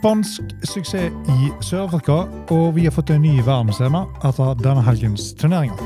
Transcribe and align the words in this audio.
Spansk 0.00 0.40
suksess 0.64 1.12
i 1.28 1.50
Sør-Afrika, 1.60 2.22
og 2.54 2.70
vi 2.72 2.86
har 2.86 2.94
fått 2.96 3.10
en 3.12 3.20
ny 3.20 3.34
verdensscene 3.44 4.00
etter 4.24 4.54
denne 4.64 4.80
helgens 4.86 5.26
turneringer. 5.36 5.76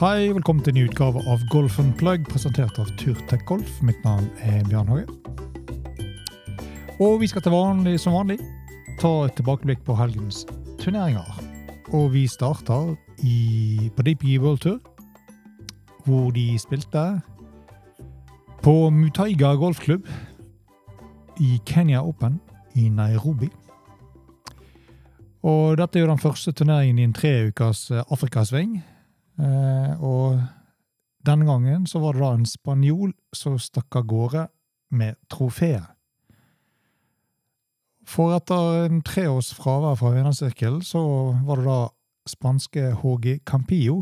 Hei, 0.00 0.30
velkommen 0.32 0.64
til 0.64 0.72
en 0.72 0.80
ny 0.80 0.88
utgave 0.88 1.28
av 1.28 1.44
Golf 1.52 1.76
Plug, 2.00 2.24
presentert 2.32 2.80
av 2.80 2.88
Turtech 2.96 3.44
Golf. 3.44 3.82
Mitt 3.84 4.00
navn 4.08 4.32
er 4.40 4.64
Bjørn 4.64 4.96
Håge. 4.96 5.19
Og 7.00 7.20
vi 7.20 7.26
skal 7.30 7.40
til 7.40 7.54
vanlig 7.54 7.94
som 7.96 8.12
vanlig 8.12 8.36
ta 9.00 9.08
et 9.24 9.32
tilbakeblikk 9.38 9.80
på 9.86 9.94
helgens 9.96 10.42
turneringer. 10.82 11.28
Og 11.96 12.10
vi 12.12 12.26
starter 12.28 12.90
i, 13.24 13.88
på 13.96 14.04
DP 14.04 14.24
World 14.42 14.58
Tour, 14.60 14.76
hvor 16.04 16.28
de 16.36 16.58
spilte 16.60 17.04
på 18.60 18.74
Mutaiga 18.92 19.54
golfklubb 19.56 20.04
i 21.40 21.56
Kenya 21.64 22.02
Open 22.04 22.36
i 22.76 22.90
Nairobi. 22.92 23.48
Og 25.40 25.78
dette 25.80 25.98
er 25.98 26.04
jo 26.04 26.10
den 26.10 26.20
første 26.20 26.52
turneringen 26.52 26.98
i 26.98 27.06
en 27.08 27.14
treukers 27.16 27.86
Afrikasving. 28.10 28.76
Eh, 29.40 30.04
og 30.04 30.36
denne 31.24 31.48
gangen 31.48 31.88
så 31.88 32.04
var 32.04 32.12
det 32.12 32.26
da 32.26 32.34
en 32.36 32.44
spanjol 32.44 33.16
som 33.32 33.56
stakk 33.56 34.02
av 34.02 34.04
gårde 34.04 34.44
med 34.92 35.16
trofeet. 35.32 35.88
For 38.10 38.34
etter 38.34 38.88
en 38.88 39.02
treårs 39.06 39.52
fravær 39.54 39.94
fra 40.00 40.10
vinnersirkelen, 40.16 40.82
så 40.82 41.00
var 41.46 41.60
det 41.60 41.66
da 41.68 41.80
spanske 42.26 42.88
HG 42.98 43.36
Campillo 43.46 44.00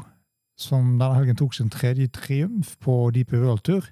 som 0.58 0.96
denne 0.96 1.14
helgen 1.14 1.36
tok 1.36 1.54
sin 1.54 1.68
tredje 1.70 2.08
triumf 2.08 2.76
på 2.80 3.10
Deep 3.14 3.32
World 3.32 3.66
Tour 3.68 3.84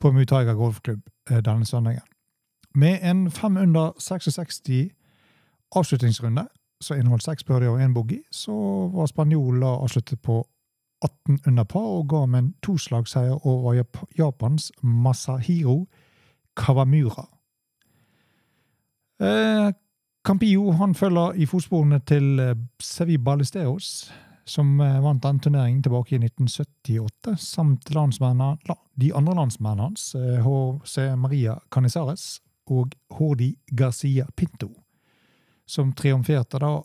på 0.00 0.12
Mutaiga 0.12 0.54
golfklubb 0.58 1.02
eh, 1.30 1.42
denne 1.44 1.66
søndagen. 1.66 2.06
Med 2.74 2.98
en 3.02 3.30
566 3.30 4.62
avslutningsrunde, 5.76 6.46
som 6.80 6.96
inneholdt 6.96 7.24
seks 7.24 7.44
birdier 7.44 7.70
og 7.70 7.84
én 7.84 7.94
boogie, 7.94 8.24
så 8.32 8.56
var 8.94 9.06
spanjolen 9.06 9.62
avsluttet 9.62 10.22
på 10.22 10.40
18 11.04 11.38
under 11.46 11.64
par 11.64 11.86
og 12.00 12.08
ga 12.08 12.24
med 12.26 12.38
en 12.38 12.54
toslagsseier 12.62 13.46
over 13.46 13.84
Japans 14.18 14.72
Masahiro 14.82 15.86
Kawamura. 16.56 17.28
Eh, 19.22 19.72
Campillo 20.24 20.72
han 20.78 20.94
følger 20.94 21.38
i 21.38 21.46
fotsporene 21.46 22.00
til 22.06 22.40
eh, 22.42 22.58
Sevi 22.82 23.18
Ballesteros, 23.22 24.10
som 24.44 24.80
eh, 24.80 24.98
vant 25.02 25.22
den 25.22 25.38
turneringen 25.38 25.82
tilbake 25.82 26.16
i 26.16 26.18
1978, 26.18 27.36
samt 27.38 27.86
de 27.88 29.12
andre 29.14 29.34
landsmennene 29.38 29.82
hans, 29.82 30.12
H.C. 30.16 30.96
Eh, 31.06 31.16
Maria 31.18 31.58
Canizares 31.70 32.40
og 32.66 32.96
Hordi 33.14 33.54
Garcia 33.78 34.26
Pinto, 34.36 34.72
som 35.66 35.92
triumferte 35.92 36.58
da 36.58 36.80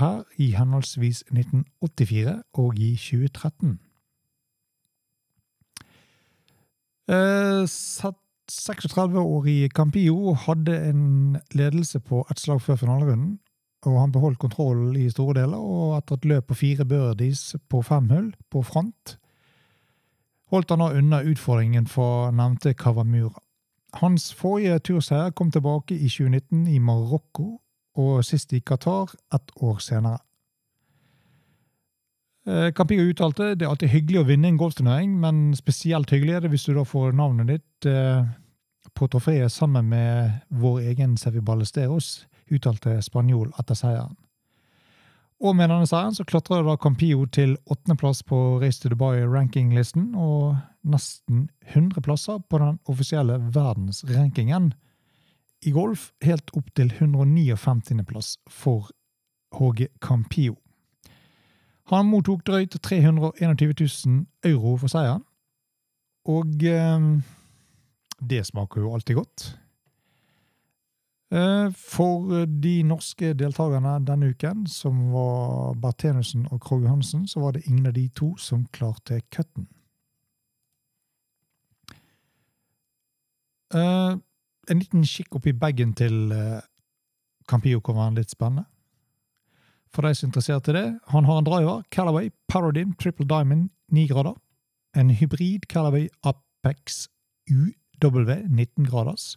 her 0.00 0.22
i 0.40 0.54
henholdsvis 0.56 1.22
1984 1.30 2.38
og 2.60 2.78
i 2.80 2.94
2013. 2.96 3.78
Eh, 7.12 7.64
36-årige 8.50 9.68
Campio 9.68 10.34
hadde 10.34 10.76
en 10.88 11.36
ledelse 11.54 12.00
på 12.00 12.26
ett 12.30 12.38
slag 12.38 12.62
før 12.62 12.76
finalerunden, 12.76 13.38
og 13.84 14.00
han 14.00 14.12
beholdt 14.12 14.40
kontrollen 14.40 14.96
i 14.96 15.10
store 15.12 15.40
deler, 15.40 15.60
og 15.60 15.96
etter 15.98 16.18
et 16.18 16.28
løp 16.28 16.48
på 16.48 16.58
fire 16.60 16.84
birdies 16.88 17.54
på 17.68 17.82
fem 17.84 18.08
hull 18.12 18.30
på 18.52 18.62
front, 18.62 19.16
holdt 20.52 20.70
han 20.70 20.82
nå 20.82 20.90
unna 20.98 21.22
utfordringen 21.24 21.88
for 21.90 22.30
nevnte 22.32 22.74
Kavamura. 22.78 23.40
Hans 24.00 24.32
forrige 24.34 24.78
turseier 24.90 25.30
kom 25.30 25.50
tilbake 25.54 25.94
i 25.94 26.08
2019 26.08 26.66
i 26.68 26.78
Marokko, 26.82 27.58
og 27.94 28.24
sist 28.26 28.52
i 28.52 28.60
Qatar 28.60 29.12
ett 29.34 29.52
år 29.62 29.78
senere. 29.78 30.18
Eh, 32.46 32.70
Campillo 32.76 33.08
uttalte 33.08 33.54
det 33.56 33.64
er 33.64 33.70
alltid 33.72 33.92
hyggelig 33.94 34.20
å 34.20 34.26
vinne 34.28 34.50
en 34.50 34.58
golfturnering, 34.60 35.14
men 35.20 35.54
spesielt 35.56 36.12
hyggelig 36.12 36.36
er 36.36 36.44
det 36.44 36.50
hvis 36.52 36.66
du 36.68 36.74
da 36.76 36.84
får 36.84 37.14
navnet 37.16 37.54
ditt 37.54 37.88
eh, 37.88 38.26
på 38.94 39.08
trofeet 39.08 39.52
sammen 39.52 39.88
med 39.88 40.42
vår 40.52 40.82
egen 40.92 41.16
Sevi 41.20 41.40
Ballesteros, 41.40 42.26
uttalte 42.52 42.98
spanjol 43.02 43.48
etter 43.58 43.78
seieren. 43.78 44.18
Og 45.44 45.56
med 45.56 45.68
denne 45.68 45.88
seieren 45.88 46.14
så 46.16 46.24
klatrer 46.28 46.62
da 46.64 46.76
Campillo 46.80 47.24
til 47.32 47.56
åttendeplass 47.64 48.22
på 48.28 48.38
Race 48.62 48.80
to 48.80 48.92
Dubai-rankinglisten, 48.92 50.12
og 50.14 50.60
nesten 50.84 51.48
100 51.72 52.04
plasser 52.04 52.38
på 52.48 52.60
den 52.60 52.78
offisielle 52.92 53.40
verdensrankingen 53.56 54.72
i 55.64 55.72
golf, 55.72 56.12
helt 56.24 56.52
opp 56.56 56.68
til 56.76 56.92
159. 56.92 58.04
plass 58.04 58.36
for 58.48 58.92
HG 59.56 59.88
Campillo. 60.04 60.58
Han 61.92 62.08
mottok 62.08 62.46
drøyt 62.46 62.78
321 62.82 63.74
000 64.06 64.26
euro 64.44 64.76
for 64.80 64.88
seieren, 64.88 65.24
og 66.24 66.64
eh, 66.64 67.08
det 68.24 68.46
smaker 68.48 68.80
jo 68.80 68.94
alltid 68.94 69.18
godt. 69.18 69.44
Eh, 71.34 71.68
for 71.76 72.46
de 72.48 72.74
norske 72.88 73.34
deltakerne 73.36 73.98
denne 74.08 74.32
uken, 74.32 74.64
som 74.66 75.10
var 75.12 75.76
Bertenussen 75.82 76.48
og 76.50 76.62
Krogh 76.64 76.88
Hansen, 76.88 77.28
så 77.28 77.44
var 77.44 77.52
det 77.52 77.66
ingen 77.66 77.86
av 77.86 77.92
de 77.92 78.08
to 78.16 78.32
som 78.40 78.64
klarte 78.72 79.20
cutten. 79.28 79.68
Eh, 83.74 84.12
en 84.70 84.80
liten 84.80 85.04
kikk 85.04 85.36
oppi 85.36 85.52
bagen 85.52 85.92
til 85.92 86.32
Campio 87.44 87.80
kan 87.84 87.98
være 87.98 88.22
litt 88.22 88.32
spennende 88.32 88.64
for 89.94 90.06
de 90.06 90.14
som 90.14 90.26
er 90.26 90.32
interessert 90.32 90.68
i 90.68 90.74
det. 90.76 90.86
Han 91.12 91.28
har 91.28 91.38
en 91.38 91.46
driver, 91.46 91.82
Calaway 91.90 92.30
Paradigm 92.48 92.94
Triple 92.98 93.26
Diamond 93.30 93.70
9 93.92 94.08
grader. 94.10 94.34
En 94.96 95.10
hybrid 95.10 95.68
Calaway 95.68 96.08
Apex 96.22 97.08
UW 97.50 98.30
19 98.48 98.86
graders. 98.86 99.36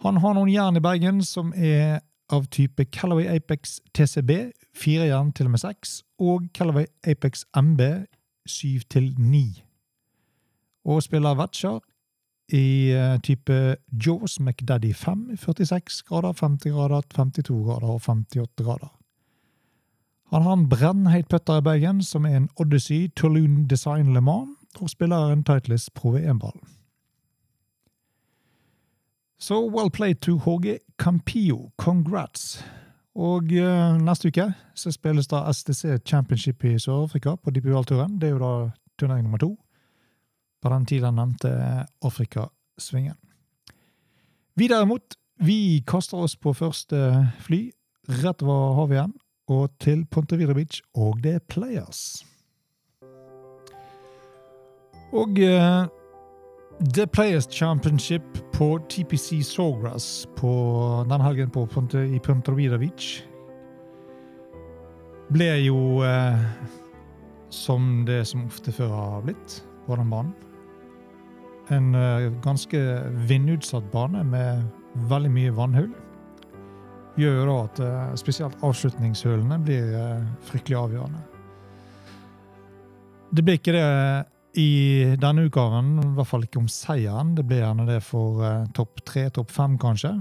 Han 0.00 0.16
har 0.16 0.34
noen 0.34 0.48
jern 0.48 0.78
i 0.78 0.84
Bergen 0.84 1.20
som 1.26 1.52
er 1.56 2.00
av 2.30 2.46
type 2.54 2.84
Calaway 2.94 3.26
Apex 3.28 3.80
TCB, 3.92 4.52
fire 4.74 5.10
jern 5.10 5.32
til 5.34 5.50
og 5.50 5.56
med 5.56 5.62
seks, 5.62 6.00
og 6.18 6.46
Calaway 6.54 6.86
Apex 7.04 7.44
MB, 7.56 8.06
syv 8.46 8.86
til 8.90 9.10
ni. 9.18 9.62
Og 10.86 11.02
spiller 11.02 11.36
Vetcher 11.36 11.80
i 12.56 12.94
uh, 12.94 13.18
type 13.22 13.76
Jaws 13.92 14.38
McDaddy 14.40 14.94
5, 14.94 15.36
46 15.36 16.02
grader, 16.08 16.32
50 16.32 16.72
grader, 16.72 17.02
52 17.14 17.66
grader 17.66 17.92
og 17.92 18.00
58 18.00 18.64
grader. 18.64 18.99
Han 20.30 20.42
har 20.42 20.52
en 20.52 20.68
brennheit 20.68 21.28
putter 21.28 21.58
i 21.58 21.62
bagen, 21.62 22.02
som 22.02 22.26
er 22.26 22.36
en 22.36 22.48
Odyssey 22.56 23.08
Touloune 23.16 23.64
Design 23.68 24.12
Le 24.14 24.20
Mans, 24.20 24.50
og 24.78 24.90
spiller 24.90 25.32
en 25.32 25.42
Titleist 25.44 25.90
Pro 25.94 26.12
V1-ball. 26.14 26.60
Så 29.40 29.58
well 29.70 29.90
played 29.90 30.20
to 30.22 30.36
HG 30.38 30.78
Campio. 30.98 31.70
Congrats. 31.76 32.64
Og 33.14 33.42
uh, 33.42 33.96
neste 33.98 34.28
uke 34.28 34.52
så 34.74 34.92
spilles 34.94 35.26
da 35.26 35.42
STC 35.52 35.98
Championship 36.06 36.64
i 36.64 36.76
Sør-Afrika 36.78 37.34
på 37.34 37.50
DPUL-turen. 37.50 38.20
Det 38.20 38.28
er 38.28 38.36
jo 38.36 38.44
da 38.44 38.52
turnering 39.00 39.24
nummer 39.26 39.38
to 39.38 39.56
på 40.62 40.68
den 40.68 40.86
tiden 40.86 41.16
nevnte 41.16 41.50
Afrikasvingen. 42.04 43.16
Vi 44.56 44.68
derimot, 44.68 45.16
vi 45.40 45.82
kaster 45.88 46.20
oss 46.20 46.36
på 46.36 46.52
første 46.52 47.26
fly 47.40 47.70
rett 48.22 48.42
over 48.44 48.86
vi 48.86 48.98
igjen 48.98 49.16
og 49.50 49.70
til 49.82 50.04
Pontevedra 50.06 50.54
Beach 50.54 50.82
og 50.94 51.18
The 51.22 51.40
Players. 51.48 52.24
Og 55.12 55.28
uh, 55.42 55.88
The 56.94 57.06
Players 57.06 57.48
Championship 57.50 58.22
på 58.54 58.78
TPC 58.88 59.42
Sawgrass 59.42 60.26
på 60.36 60.52
denne 61.10 61.24
helgen 61.24 61.50
på 61.50 61.66
Ponte, 61.66 62.06
i 62.06 62.18
Pontevedra 62.18 62.78
Beach 62.78 63.24
ble 65.34 65.50
jo 65.64 66.02
uh, 66.02 66.38
som 67.50 68.04
det 68.06 68.22
som 68.30 68.46
ofte 68.46 68.72
før 68.74 68.94
har 68.94 69.26
blitt 69.26 69.60
på 69.86 69.98
den 69.98 70.10
banen. 70.10 70.32
En 71.74 71.94
uh, 71.94 72.30
ganske 72.42 72.78
vindutsatt 73.30 73.90
bane 73.90 74.22
med 74.26 74.62
veldig 75.10 75.34
mye 75.34 75.56
vannhull 75.58 75.90
gjør 77.18 77.40
jo 77.40 77.46
da 77.48 77.56
at 77.64 77.80
uh, 77.82 78.14
spesielt 78.20 78.62
avslutningshullene 78.66 79.58
blir 79.64 79.94
uh, 79.94 80.26
fryktelig 80.46 80.78
avgjørende. 80.78 81.22
Det 83.30 83.44
blir 83.46 83.58
ikke 83.60 83.74
det 83.74 83.86
i 84.58 84.70
denne 85.20 85.46
utgaven, 85.46 85.94
i 86.02 86.12
hvert 86.16 86.28
fall 86.28 86.44
ikke 86.46 86.58
om 86.58 86.68
seieren. 86.70 87.34
Det 87.38 87.44
blir 87.46 87.62
gjerne 87.62 87.86
det 87.86 88.00
for 88.02 88.42
eh, 88.42 88.66
topp 88.74 89.04
tre, 89.06 89.28
topp 89.30 89.52
fem, 89.54 89.76
kanskje. 89.78 90.16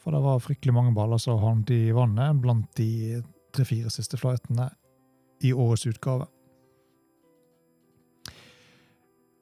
For 0.00 0.16
det 0.16 0.22
var 0.24 0.40
fryktelig 0.40 0.72
mange 0.72 0.94
baller 0.96 1.20
som 1.20 1.40
havnet 1.42 1.72
i 1.74 1.92
vannet 1.92 2.40
blant 2.40 2.68
de 2.80 3.20
tre-fire 3.52 3.92
siste 3.92 4.16
flightene 4.20 4.70
i 5.44 5.52
årets 5.52 5.84
utgave. 5.90 6.28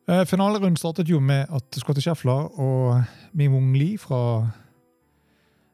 Eh, 0.09 0.25
Finalerunden 0.27 0.81
startet 0.81 1.11
jo 1.11 1.21
med 1.23 1.47
at 1.55 1.79
Scotty 1.79 2.03
Scheffler 2.03 2.49
og 2.59 3.05
Ming 3.39 3.55
Wong 3.55 3.71
Li 3.77 3.93
fra 4.01 4.49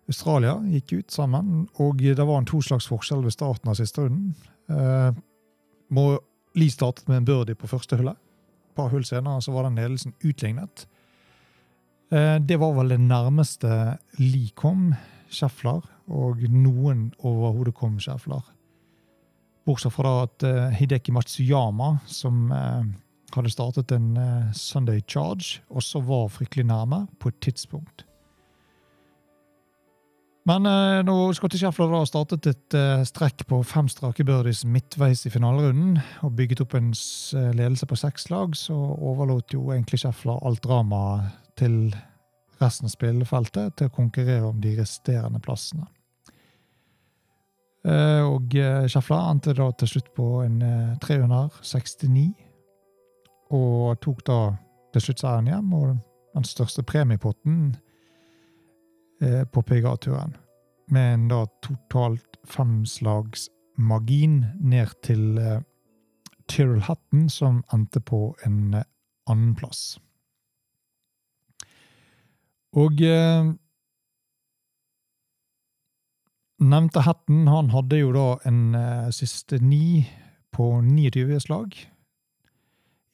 Australia 0.09 0.59
gikk 0.69 0.93
ut 0.99 1.11
sammen. 1.15 1.69
Og 1.81 1.99
det 2.03 2.19
var 2.19 2.39
en 2.39 2.49
toslags 2.49 2.89
forskjell 2.91 3.25
ved 3.25 3.35
starten 3.37 3.71
av 3.73 3.79
siste 3.81 4.05
runden. 4.05 4.35
Eh, 4.69 5.12
Li 6.55 6.69
startet 6.71 7.09
med 7.09 7.17
en 7.17 7.25
birdie 7.27 7.59
på 7.59 7.67
første 7.67 7.97
hullet. 7.99 8.15
Et 8.15 8.77
par 8.79 8.93
hull 8.93 9.05
senere 9.06 9.43
så 9.43 9.53
var 9.55 9.67
den 9.67 9.79
ledelsen 9.81 10.15
utlignet. 10.23 10.87
Eh, 12.12 12.39
Det 12.39 12.59
var 12.61 12.75
vel 12.75 12.89
det 12.89 13.01
nærmeste 13.01 13.99
Li 14.19 14.51
kom 14.55 14.95
Scheffler, 15.31 15.83
og 16.09 16.43
noen 16.49 17.12
overhodet 17.19 17.75
kom 17.75 17.99
Scheffler. 17.99 18.43
Bortsett 19.67 19.93
fra 19.97 20.23
at 20.27 20.43
eh, 20.45 20.71
Hideki 20.77 21.12
Matsuyama, 21.12 22.00
som 22.07 22.53
eh, 22.53 22.85
hadde 23.35 23.50
startet 23.50 23.93
en 23.97 24.17
eh, 24.17 24.53
Sunday 24.53 25.00
Charge, 25.09 25.62
også 25.71 26.03
var 26.05 26.29
fryktelig 26.29 26.67
nærme 26.69 27.07
på 27.19 27.29
et 27.33 27.41
tidspunkt. 27.41 28.05
Men 30.44 30.67
eh, 30.69 31.00
når 31.06 31.38
Scotty 31.38 31.56
Scheffler 31.56 31.88
da 31.88 32.02
startet 32.05 32.46
et 32.50 32.76
eh, 32.76 33.05
strekk 33.08 33.46
på 33.49 33.62
fem 33.64 33.87
strake 33.88 34.26
birdies 34.29 34.61
midtveis 34.69 35.25
i 35.25 35.32
finalerunden, 35.32 35.96
og 36.20 36.35
bygget 36.37 36.61
opp 36.67 36.76
en 36.76 36.91
eh, 36.93 37.52
ledelse 37.56 37.88
på 37.88 37.96
seks 37.96 38.29
lag, 38.29 38.52
så 38.58 38.76
overlot 38.76 39.56
jo 39.56 39.70
egentlig 39.73 40.02
Scheffler 40.02 40.43
alt 40.44 40.61
drama 40.67 41.00
til 41.56 41.94
resten 42.61 42.91
av 42.91 42.93
spillefeltet 42.93 43.79
til 43.79 43.88
å 43.88 43.94
konkurrere 43.94 44.50
om 44.50 44.61
de 44.61 44.75
resterende 44.76 45.41
plassene. 45.44 45.88
Eh, 47.88 48.20
og 48.29 48.52
eh, 48.56 48.85
Scheffler 48.93 49.31
endte 49.31 49.56
da 49.56 49.70
til 49.81 49.94
slutt 49.94 50.12
på 50.17 50.29
en 50.44 50.61
eh, 50.64 50.93
369, 51.05 52.26
og 53.56 53.97
tok 54.05 54.20
da 54.29 54.38
til 54.93 55.08
slutt 55.08 55.25
seieren 55.25 55.49
hjem, 55.49 55.73
og 55.73 55.97
den 56.37 56.47
største 56.49 56.85
premiepotten 56.85 57.73
eh, 57.73 57.94
på 59.20 59.62
PGA-turen. 59.62 60.34
Med 60.93 61.14
en 61.14 61.28
da 61.31 61.44
totalt 61.62 62.34
femslags 62.44 63.49
margin 63.76 64.44
ned 64.61 64.87
til 65.02 65.38
eh, 65.38 65.61
Tyrrell 66.49 66.82
Hatton, 66.82 67.28
som 67.28 67.64
endte 67.72 68.00
på 68.00 68.34
en 68.46 68.75
eh, 68.75 68.87
annenplass. 69.26 69.99
Og 72.75 73.02
eh, 73.02 73.52
Nevnte 76.64 77.02
Hatton 77.05 77.49
han 77.50 77.72
hadde 77.75 77.99
jo 77.99 78.12
da 78.14 78.28
en 78.49 78.75
eh, 78.78 79.11
siste 79.14 79.58
ni 79.62 80.06
på 80.55 80.81
29 80.82 81.40
slag 81.43 81.75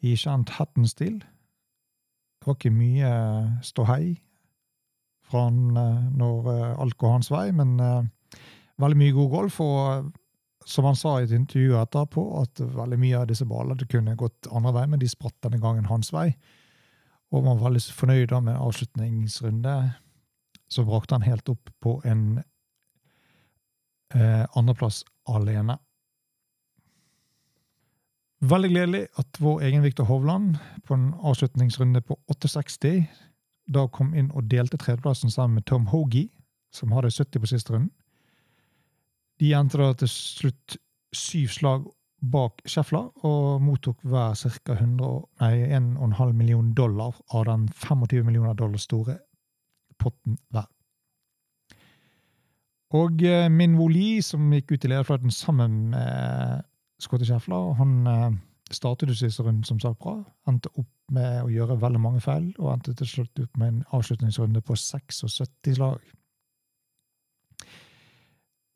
i 0.00 0.14
kjent 0.16 0.52
Hatton-stil. 0.56 1.20
Det 1.20 2.48
var 2.48 2.56
ikke 2.56 2.72
mye 2.72 3.12
ståhei 3.64 4.18
fra 5.30 5.46
han 5.48 5.76
eh, 5.76 6.08
når 6.20 6.50
eh, 6.54 6.80
alt 6.82 6.98
går 7.00 7.14
hans 7.16 7.30
vei, 7.32 7.46
men 7.56 7.76
eh, 7.80 8.02
veldig 8.82 8.98
mye 9.00 9.16
god 9.16 9.30
golf. 9.34 9.60
Og 9.64 10.10
som 10.66 10.84
han 10.84 10.98
sa 10.98 11.16
i 11.18 11.24
et 11.26 11.34
intervju 11.34 11.78
etterpå, 11.80 12.24
at 12.42 12.60
veldig 12.60 12.98
mye 13.00 13.22
av 13.22 13.28
disse 13.30 13.46
ballene 13.48 13.88
kunne 13.90 14.18
gått 14.18 14.50
andre 14.52 14.74
vei, 14.76 14.86
men 14.92 15.02
de 15.02 15.08
spratt 15.10 15.36
denne 15.46 15.60
gangen 15.62 15.88
hans 15.90 16.12
vei. 16.14 16.28
Og 17.30 17.46
var 17.46 17.62
veldig 17.62 17.82
fornøyd 17.94 18.34
med 18.36 18.50
med 18.50 18.60
avslutningsrunde. 18.60 19.74
Så 20.70 20.84
brakte 20.86 21.16
han 21.16 21.26
helt 21.26 21.48
opp 21.50 21.70
på 21.82 22.00
en 22.06 22.42
eh, 24.14 24.44
andreplass 24.58 25.04
alene. 25.30 25.78
Veldig 28.40 28.70
gledelig 28.72 29.02
at 29.20 29.36
vår 29.40 29.66
egen 29.68 29.82
Viktor 29.84 30.08
Hovland 30.08 30.56
på 30.88 30.96
en 30.96 31.10
avslutningsrunde 31.14 32.00
på 32.00 32.16
68 32.32 33.04
da 33.70 33.86
kom 33.88 34.12
inn 34.14 34.30
og 34.34 34.50
delte 34.50 34.78
tredjeplassen 34.80 35.30
sammen 35.30 35.60
med 35.60 35.66
Tom 35.70 35.86
Hoagie, 35.92 36.28
som 36.74 36.92
hadde 36.94 37.12
70 37.14 37.42
på 37.42 37.50
siste 37.50 37.74
runden. 37.74 37.90
De 39.40 39.54
endte 39.56 39.80
da 39.80 39.92
til 39.96 40.10
slutt 40.10 40.76
syv 41.16 41.48
slag 41.54 41.86
bak 42.20 42.60
Schäfler 42.68 43.08
og 43.24 43.62
mottok 43.64 44.02
hver 44.04 44.34
ca. 44.36 44.74
1,5 44.76 46.32
million 46.32 46.74
dollar 46.74 47.16
av 47.32 47.46
den 47.48 47.68
25 47.68 48.26
millioner 48.26 48.54
dollar 48.54 48.78
store 48.78 49.16
potten 49.98 50.36
hver. 50.52 50.68
Og 52.90 53.22
eh, 53.22 53.48
Min 53.48 53.78
Woli, 53.78 54.20
som 54.22 54.50
gikk 54.52 54.72
ut 54.74 54.84
i 54.84 54.90
lederfløyten 54.90 55.30
sammen 55.30 55.90
med 55.94 56.62
Scotty 57.00 57.24
Schäfler, 57.24 57.74
han 57.78 58.06
eh, 58.06 58.30
startet 58.74 59.12
siste 59.18 59.42
runden 59.42 59.64
som 59.64 59.80
sagt 59.80 59.98
bra. 59.98 60.16
Endte 60.48 60.70
opp 60.74 60.90
med 61.10 61.42
å 61.42 61.50
gjøre 61.50 61.80
veldig 61.80 62.00
mange 62.00 62.20
feil, 62.20 62.52
og 62.58 62.72
endte 62.74 62.94
til 62.94 63.06
slutt 63.06 63.42
opp 63.42 63.58
med 63.58 63.68
en 63.68 63.84
avslutningsrunde 63.96 64.62
på 64.62 64.76
76 64.78 65.74
slag. 65.74 66.00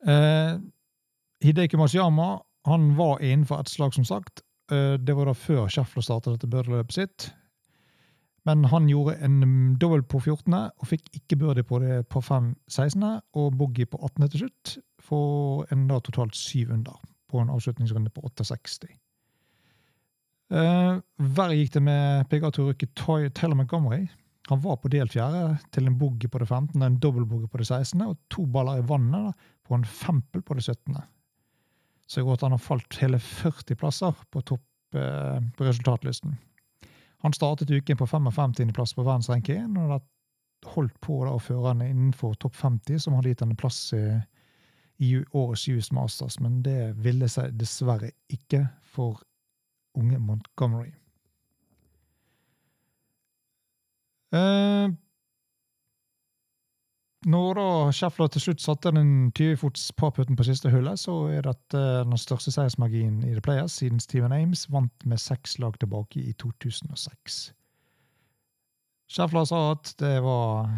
Eh, 0.05 0.57
Hideki 1.43 1.77
Masiyama 1.77 2.39
han 2.65 2.95
var 2.95 3.21
innenfor 3.21 3.59
ett 3.59 3.69
slag, 3.69 3.93
som 3.93 4.05
sagt. 4.05 4.41
Eh, 4.71 4.93
det 4.93 5.15
var 5.15 5.25
da 5.25 5.33
før 5.33 5.67
Scheffler 5.69 6.03
startet 6.03 6.37
dette 6.37 6.49
birdie-løpet 6.49 6.93
sitt. 6.93 7.31
Men 8.45 8.65
han 8.69 8.89
gjorde 8.89 9.17
en 9.25 9.77
dobbel 9.81 10.03
på 10.03 10.19
14. 10.19 10.53
og 10.53 10.87
fikk 10.87 11.09
ikke 11.17 11.37
birdie 11.41 11.63
på 11.63 11.79
det 11.81 12.07
på 12.09 12.21
5-16. 12.21 13.21
og 13.33 13.57
boogie 13.57 13.85
på 13.85 13.97
18. 13.97 14.29
til 14.29 14.39
slutt, 14.39 14.77
for 14.99 15.65
en 15.71 15.87
da 15.87 15.99
totalt 15.99 16.35
syv 16.35 16.71
under 16.71 17.01
på 17.29 17.39
en 17.39 17.49
avslutningsrunde 17.49 18.09
på 18.09 18.21
68. 18.21 18.87
Uh, 20.53 21.01
verre 21.17 21.57
gikk 21.57 21.73
det 21.73 21.81
med 21.81 22.27
PGA-turukke 22.29 22.91
Taylor 22.93 23.57
Montgomery. 23.57 24.05
Han 24.51 24.61
var 24.61 24.77
på 24.77 24.91
delt 24.93 25.15
fjerde 25.15 25.57
til 25.73 25.89
en 25.89 25.97
boogie 25.97 26.29
på 26.29 26.41
det 26.41 26.47
15., 26.47 26.81
en 26.81 26.99
dobbeltboogie 27.01 27.49
på 27.49 27.61
det 27.61 27.65
16. 27.65 28.01
og 28.05 28.17
to 28.29 28.45
baller 28.45 28.81
i 28.81 28.85
vannet 28.85 29.31
da, 29.31 29.51
på 29.65 29.77
en 29.77 29.85
fempel 29.89 30.43
på 30.45 30.57
det 30.57 30.67
17. 30.67 30.99
Så 32.05 32.19
det 32.19 32.25
går 32.27 32.43
han 32.45 32.53
har 32.53 32.61
falt 32.61 32.99
hele 33.01 33.19
40 33.19 33.79
plasser 33.81 34.25
på 34.29 34.43
topp 34.45 34.65
uh, 34.97 35.41
på 35.57 35.65
resultatlisten. 35.65 36.37
Han 37.25 37.33
startet 37.33 37.71
uken 37.71 37.97
på 37.97 38.05
55. 38.05 38.53
plass 38.73 38.93
på 38.93 39.03
verdensranking, 39.03 39.77
og 39.81 39.95
det 39.95 40.03
holdt 40.75 40.97
på 41.01 41.23
da 41.25 41.33
å 41.33 41.41
føre 41.41 41.71
han 41.71 41.81
innenfor 41.81 42.35
topp 42.41 42.55
50, 42.57 42.99
som 43.01 43.17
hadde 43.17 43.33
gitt 43.33 43.41
han 43.41 43.53
en 43.53 43.59
plass 43.59 43.79
i, 43.97 44.03
i 45.01 45.15
årets 45.31 45.67
US 45.69 45.91
Masters, 45.91 46.37
men 46.39 46.61
det 46.65 46.93
ville 47.01 47.29
seg 47.29 47.57
dessverre 47.57 48.11
ikke 48.33 48.67
for 48.95 49.23
unge 49.97 50.19
Montgomery. 50.19 50.93
Eh, 54.35 54.91
når 57.25 57.57
da 57.57 57.67
Scheffler 57.95 58.29
til 58.29 58.43
slutt 58.43 58.61
satte 58.61 58.91
den 58.93 59.31
20-fots 59.37 59.87
parputten 59.97 60.37
på 60.37 60.45
siste 60.45 60.69
hullet, 60.69 60.99
så 61.01 61.15
er 61.33 61.47
dette 61.47 61.81
den 62.05 62.19
største 62.21 62.53
seiersmarginen 62.53 63.23
i 63.25 63.33
The 63.33 63.41
Players 63.41 63.79
siden 63.79 64.01
Steven 64.03 64.35
Ames 64.35 64.67
vant 64.69 65.07
med 65.09 65.21
seks 65.21 65.57
lag 65.59 65.79
tilbake 65.81 66.21
i 66.21 66.35
2006. 66.37 67.39
Schäffler 69.09 69.45
sa 69.45 69.71
at 69.71 69.95
det 70.01 70.19
var 70.25 70.69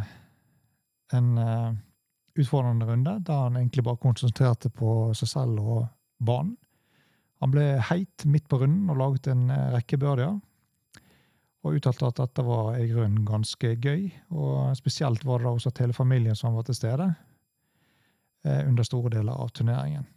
en 1.16 1.38
uh, 1.38 1.76
utfordrende 2.40 2.88
runde, 2.88 3.20
der 3.28 3.44
han 3.44 3.58
egentlig 3.58 3.84
bare 3.84 4.00
konsentrerte 4.04 4.70
på 4.70 5.14
seg 5.16 5.32
selv 5.32 5.60
og 5.60 5.86
banen. 6.24 6.56
Han 7.44 7.54
ble 7.54 7.66
heit 7.90 8.26
midt 8.26 8.48
på 8.50 8.60
runden 8.62 8.90
og 8.90 8.98
laget 9.02 9.30
en 9.32 9.50
uh, 9.52 9.74
rekke 9.76 10.00
birdier 10.02 10.38
og 11.68 11.78
uttalte 11.78 12.08
at 12.08 12.20
dette 12.20 12.44
var 12.46 12.78
i 12.80 12.88
grunnen 12.90 13.26
ganske 13.28 13.74
gøy. 13.84 14.10
Og 14.32 14.76
spesielt 14.78 15.26
var 15.28 15.42
det 15.42 15.50
da 15.50 15.56
også 15.56 15.74
at 15.74 15.82
hele 15.84 15.96
familien 15.96 16.38
som 16.38 16.56
var 16.56 16.68
til 16.68 16.78
stede 16.78 17.08
eh, 18.46 18.62
under 18.68 18.88
store 18.88 19.12
deler 19.18 19.36
av 19.36 19.52
turneringen. 19.56 20.08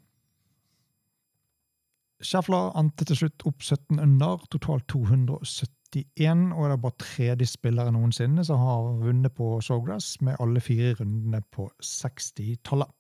Schäfler 2.21 2.75
endte 2.77 3.07
til 3.09 3.17
slutt 3.17 3.47
opp 3.49 3.63
17 3.65 3.97
under, 3.97 4.43
totalt 4.53 4.85
271, 4.93 6.51
og 6.53 6.67
det 6.69 6.75
er 6.75 6.83
bare 6.83 7.01
tredje 7.01 7.49
spillere 7.49 7.95
noensinne 7.97 8.45
som 8.45 8.61
har 8.61 8.91
vunnet 9.01 9.33
på 9.35 9.55
Sawgrass 9.65 10.19
med 10.21 10.37
alle 10.45 10.61
fire 10.61 10.93
rundene 11.01 11.41
på 11.57 11.71
60-tallet. 11.81 12.93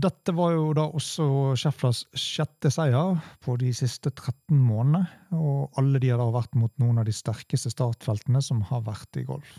Dette 0.00 0.32
var 0.32 0.52
jo 0.54 0.70
da 0.76 0.86
også 0.96 1.24
Schefflers 1.58 2.04
sjette 2.16 2.70
seier 2.72 3.18
på 3.44 3.56
de 3.60 3.72
siste 3.76 4.12
13 4.12 4.54
månedene, 4.54 5.02
og 5.36 5.80
alle 5.80 6.00
de 6.00 6.12
har 6.12 6.20
da 6.20 6.28
vært 6.32 6.54
mot 6.56 6.72
noen 6.80 7.00
av 7.02 7.08
de 7.08 7.14
sterkeste 7.14 7.72
startfeltene 7.74 8.40
som 8.44 8.62
har 8.70 8.84
vært 8.86 9.18
i 9.20 9.26
golf. 9.28 9.58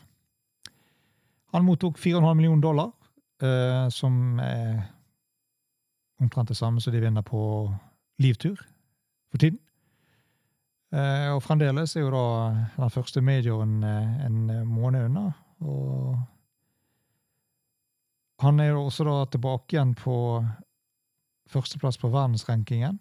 Han 1.51 1.67
mottok 1.67 1.99
4,5 1.99 2.39
millioner 2.39 2.63
dollar, 2.63 2.93
eh, 3.43 3.89
som 3.91 4.39
er 4.39 4.85
omtrent 6.21 6.53
det 6.53 6.57
samme 6.57 6.81
som 6.81 6.93
de 6.95 7.03
vinner 7.03 7.25
på 7.27 7.43
livtur 8.23 8.55
for 9.29 9.41
tiden. 9.41 9.59
Eh, 10.91 11.29
og 11.35 11.43
fremdeles 11.43 11.95
er 11.95 12.05
jo 12.05 12.13
da 12.15 12.25
den 12.77 12.93
første 12.93 13.21
majoren 13.23 13.81
eh, 13.83 14.25
en 14.25 14.45
måned 14.67 15.09
unna. 15.09 15.27
Og 15.61 16.15
han 18.41 18.59
er 18.59 18.71
jo 18.71 18.85
også 18.87 19.05
da 19.05 19.15
tilbake 19.29 19.75
igjen 19.75 19.93
på 19.97 20.15
førsteplass 21.51 21.99
på 22.01 22.09
verdensrankingen. 22.09 22.99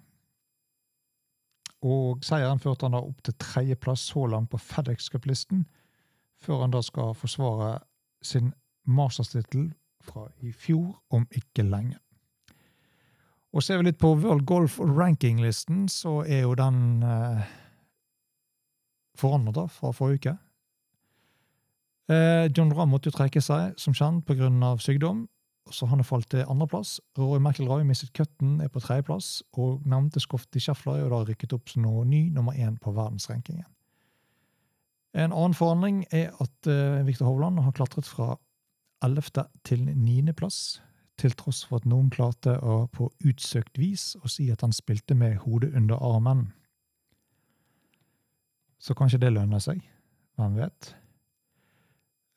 Og 1.81 2.21
seieren 2.25 2.61
førte 2.61 2.87
han 2.87 2.97
da 2.97 3.01
opp 3.01 3.23
til 3.25 3.37
tredjeplass 3.41 4.05
så 4.13 4.27
langt 4.29 4.51
på 4.53 4.61
FedEx 4.61 5.09
Cup-listen, 5.13 5.65
før 6.41 6.67
han 6.67 6.75
da 6.75 6.83
skal 6.85 7.15
forsvare 7.17 7.79
sin 8.25 8.53
masterstittel 8.85 9.71
fra 10.05 10.27
i 10.45 10.53
fjor, 10.53 10.99
om 11.11 11.27
ikke 11.37 11.65
lenge. 11.65 11.97
Og 13.53 13.65
ser 13.65 13.81
vi 13.81 13.89
litt 13.89 13.99
på 14.01 14.13
World 14.21 14.45
Golf 14.47 14.79
Ranking-listen, 14.79 15.89
så 15.89 16.21
er 16.23 16.45
jo 16.45 16.55
den 16.59 17.03
eh, 17.03 17.49
forandret 19.19 19.57
da, 19.57 19.67
fra 19.73 19.91
forrige 19.97 20.21
uke. 20.21 20.37
Eh, 22.11 22.51
John 22.57 22.73
Rahm 22.75 22.91
måtte 22.91 23.11
jo 23.11 23.15
trekke 23.15 23.43
seg, 23.45 23.77
som 23.79 23.95
kjent, 23.95 24.25
pga. 24.27 24.51
sykdom. 24.79 25.29
Så 25.71 25.87
han 25.87 25.99
har 25.99 26.05
falt 26.05 26.31
til 26.31 26.45
andreplass. 26.49 27.01
Rory 27.19 27.39
McIlroy 27.39 27.85
mistet 27.85 28.13
cutten, 28.13 28.61
er 28.61 28.69
på 28.69 28.81
tredjeplass. 28.81 29.43
Og 29.53 29.83
nevnte 29.87 30.21
Scotty 30.21 30.59
Scheffler 30.59 31.05
er 31.05 31.11
da 31.11 31.23
rykket 31.23 31.53
opp 31.53 31.69
som 31.69 31.83
ny 32.09 32.29
nummer 32.31 32.53
én 32.53 32.79
på 32.79 32.91
verdensrankingen. 32.93 33.67
En 35.15 35.33
annen 35.33 35.55
forandring 35.55 36.05
er 36.11 36.31
at 36.41 36.67
uh, 36.67 37.07
Viktor 37.07 37.27
Hovland 37.27 37.59
har 37.59 37.73
klatret 37.73 38.07
fra 38.07 38.37
11. 39.03 39.47
til 39.65 39.85
9. 39.97 40.33
plass, 40.33 40.83
til 41.19 41.35
tross 41.35 41.65
for 41.67 41.81
at 41.81 41.87
noen 41.87 42.11
klarte 42.11 42.57
å 42.63 42.87
på 42.93 43.11
utsøkt 43.27 43.79
vis 43.79 44.17
å 44.23 44.29
si 44.31 44.51
at 44.51 44.63
han 44.63 44.73
spilte 44.73 45.15
med 45.15 45.39
hodet 45.45 45.75
under 45.75 45.99
armen. 45.99 46.53
Så 48.81 48.95
kanskje 48.95 49.21
det 49.21 49.35
lønner 49.35 49.61
seg. 49.61 49.83
Hvem 50.39 50.57
vet? 50.57 50.95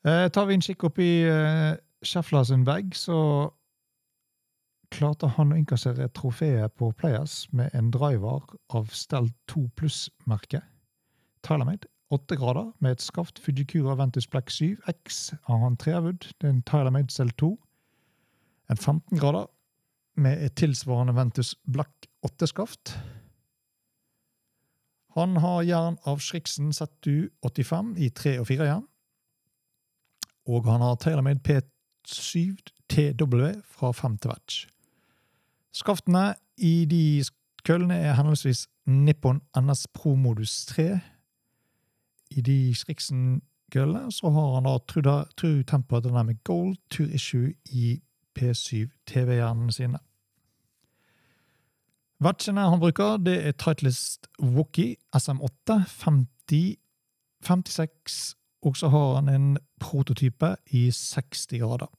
Eh, 0.04 0.28
tar 0.28 0.46
vi 0.46 0.54
en 0.58 0.64
kikk 0.64 0.84
opp 0.84 0.98
i 1.00 1.24
eh, 1.24 1.76
Scheffler 2.04 2.44
sin 2.44 2.64
bag, 2.64 2.92
så 2.92 3.16
klarte 4.92 5.30
han 5.38 5.54
å 5.54 5.56
innkassere 5.56 6.10
trofeet 6.12 6.74
på 6.76 6.90
Players 7.00 7.46
med 7.56 7.72
en 7.74 7.88
driver 7.94 8.44
av 8.76 8.92
Stell 8.92 9.30
2 9.50 9.64
pluss-merket. 9.80 10.66
Tylermade, 11.44 11.88
8 12.12 12.36
grader 12.36 12.70
med 12.84 12.94
et 12.94 13.02
skaft 13.02 13.40
Fujikura 13.40 13.96
Ventus 13.98 14.28
Black 14.28 14.52
7 14.52 14.76
X 14.92 15.32
har 15.48 15.64
han 15.64 15.80
trewood. 15.80 16.28
Det 16.38 16.48
er 16.48 16.52
en 16.52 16.62
Tylermade 16.68 17.12
stell 17.12 17.32
2. 17.40 17.54
En 18.70 18.76
15 18.76 19.18
grader 19.18 19.48
med 20.20 20.44
et 20.44 20.54
tilsvarende 20.60 21.16
Ventus 21.16 21.56
Black 21.64 22.08
8-skaft. 22.26 22.94
Han 25.16 25.36
har 25.40 25.62
jern 25.62 25.96
av 26.04 26.20
Schriksen 26.20 26.72
ZU85 26.76 27.96
i 27.98 28.10
3 28.10 28.38
og 28.42 28.52
4 28.52 28.68
jern. 28.68 28.90
Og 30.46 30.64
han 30.64 30.80
har 30.80 30.94
TaylorMade 30.94 31.40
P7 31.48 32.56
TW 32.88 33.60
fra 33.64 33.92
5 33.92 34.18
til 34.18 34.30
vetch. 34.30 34.66
Skaftene 35.72 36.34
i 36.56 36.84
de 36.84 37.24
køllene 37.64 37.96
er 37.96 38.14
henholdsvis 38.14 38.68
Nippon 38.86 39.40
NS 39.56 39.86
Pro 39.94 40.14
Modus 40.14 40.66
3. 40.66 41.00
I 42.30 42.40
de 42.40 42.74
Strixen-køllene 42.74 44.12
så 44.12 44.30
har 44.30 44.54
han 44.54 44.64
da 44.64 44.78
True, 44.88 45.24
True 45.36 45.62
Temper 45.62 46.00
Dynamic 46.00 46.36
Gold 46.44 46.76
Tour 46.90 47.08
Issue 47.08 47.54
i 47.64 48.00
P7 48.38 48.88
TV-hjernene 49.06 49.72
sine. 49.72 49.98
Vetchene 52.22 52.60
han 52.70 52.80
bruker, 52.80 53.16
det 53.16 53.46
er 53.46 53.52
Titleist 53.52 54.28
Wookie 54.42 54.96
SM8 55.16 55.80
50, 56.04 56.76
56, 57.42 58.36
og 58.64 58.76
så 58.76 58.88
har 58.88 59.14
han 59.18 59.28
en 59.28 59.58
prototype 59.80 60.56
i 60.72 60.90
60 60.90 61.46
grader. 61.60 61.90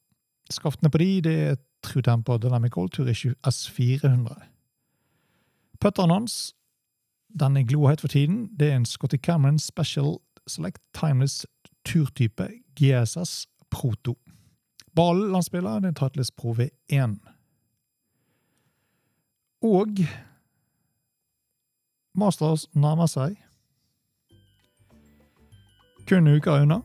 Skaftene 0.50 0.89
på 0.89 0.98
de, 0.98 1.22
det 1.22 1.36
er 1.45 1.55
True 1.86 2.01
Tempo 2.01 2.38
Dynamic 2.38 2.77
Old 2.77 3.00
Issue 3.10 3.36
S400. 3.45 4.41
Putteren 5.79 6.12
hans 6.12 6.55
den 7.39 7.57
er 7.57 7.63
glohet 7.63 8.01
for 8.01 8.07
tiden. 8.07 8.50
Det 8.60 8.72
er 8.72 8.75
en 8.75 8.86
Scotty 8.86 9.17
Cameron 9.17 9.60
Special 9.60 10.17
Select 10.48 10.77
Timeless 10.93 11.45
turtype 11.86 12.50
GSS 12.75 13.48
Proto. 13.69 14.17
Ballen 14.95 15.34
han 15.34 15.43
spiller, 15.43 15.79
det 15.79 15.88
er 15.88 16.07
Titleist 16.07 16.36
Pro 16.36 16.53
V1. 16.53 17.17
Og 19.62 19.88
Masters 22.15 22.67
nærmer 22.74 23.05
seg. 23.05 23.36
Kun 26.09 26.27
uker 26.27 26.62
unna. 26.62 26.79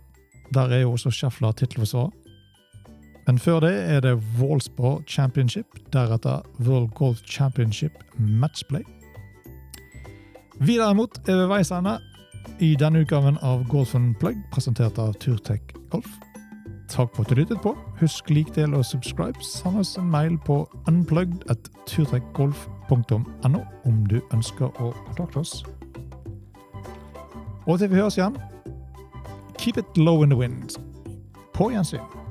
Der 0.55 0.69
er 0.69 0.81
jo 0.81 0.93
også 0.93 1.11
Scheffler 1.11 1.53
tittelforsvarer. 1.53 2.11
Men 3.27 3.39
før 3.39 3.61
det 3.61 3.91
er 3.91 4.00
det 4.00 4.23
Wallsborg 4.41 5.03
Championship, 5.07 5.67
deretter 5.93 6.41
World 6.67 6.91
Golf 6.95 7.19
Championship 7.27 7.93
Matchplay. 8.19 8.83
Vi 10.61 10.77
derimot 10.77 11.29
er 11.29 11.37
ved 11.37 11.47
veis 11.47 11.71
ende 11.71 11.99
i 12.61 12.77
denne 12.77 13.00
utgaven 13.00 13.39
av 13.43 13.69
Golf 13.69 13.95
Plug, 14.21 14.37
presentert 14.53 14.99
av 14.99 15.15
Turtech 15.15 15.61
Golf. 15.91 16.09
Takk 16.91 17.15
for 17.15 17.23
at 17.23 17.31
du 17.31 17.35
lyttet 17.39 17.61
på. 17.62 17.77
Husk 18.00 18.31
lik 18.31 18.57
del 18.57 18.75
og 18.75 18.85
subscribe. 18.85 19.45
Send 19.47 19.79
oss 19.79 19.99
en 19.99 20.11
mail 20.11 20.39
på 20.47 20.69
unplugged.turtrekkgolf.no 20.89 23.61
om 23.85 24.07
du 24.11 24.21
ønsker 24.35 24.67
å 24.67 24.93
kontakte 25.07 25.39
oss. 25.39 25.65
Og 27.67 27.79
til 27.79 27.91
vi 27.93 27.97
høres 28.00 28.17
igjen, 28.19 28.37
keep 29.61 29.76
it 29.76 29.97
low 29.97 30.23
in 30.23 30.31
the 30.31 30.37
wind. 30.37 30.73
På 31.52 31.71
gjensyn. 31.71 32.30